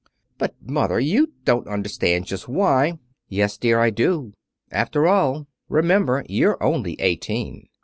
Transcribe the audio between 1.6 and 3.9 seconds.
understand just why" "Yes, dear 'un, I